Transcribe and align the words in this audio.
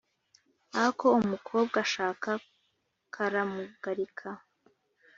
Ako 0.83 1.05
umukobwa 1.21 1.75
ashaka 1.85 2.29
karamugarika. 3.13 4.29